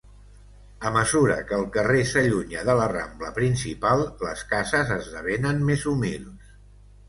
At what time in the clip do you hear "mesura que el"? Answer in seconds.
0.95-1.65